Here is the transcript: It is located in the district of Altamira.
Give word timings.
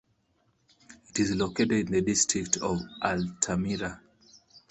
It 1.11 1.19
is 1.19 1.35
located 1.35 1.73
in 1.91 1.91
the 1.91 2.01
district 2.01 2.57
of 2.57 2.79
Altamira. 3.03 4.01